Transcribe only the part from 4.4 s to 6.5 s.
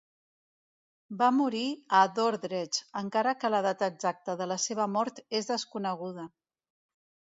de la seva mort és desconeguda.